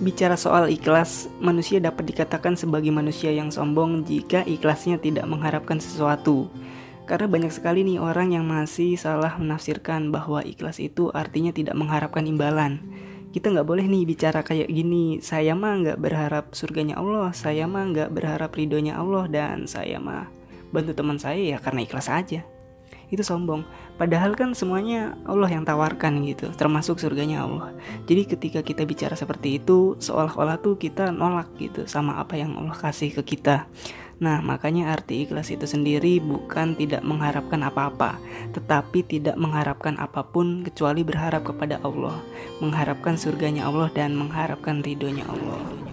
[0.00, 6.48] Bicara soal ikhlas, manusia dapat dikatakan sebagai manusia yang sombong jika ikhlasnya tidak mengharapkan sesuatu.
[7.04, 12.24] Karena banyak sekali nih orang yang masih salah menafsirkan bahwa ikhlas itu artinya tidak mengharapkan
[12.24, 12.80] imbalan.
[13.36, 17.92] Kita nggak boleh nih bicara kayak gini, saya mah nggak berharap surganya Allah, saya mah
[17.92, 20.32] nggak berharap ridhonya Allah, dan saya mah
[20.72, 22.40] bantu teman saya ya karena ikhlas aja
[23.12, 23.62] itu sombong.
[24.00, 27.76] Padahal kan semuanya Allah yang tawarkan gitu, termasuk surganya Allah.
[28.08, 32.72] Jadi ketika kita bicara seperti itu, seolah-olah tuh kita nolak gitu sama apa yang Allah
[32.72, 33.68] kasih ke kita.
[34.22, 38.22] Nah, makanya arti ikhlas itu sendiri bukan tidak mengharapkan apa-apa,
[38.54, 42.22] tetapi tidak mengharapkan apa pun kecuali berharap kepada Allah,
[42.62, 45.91] mengharapkan surganya Allah dan mengharapkan ridhonya Allah.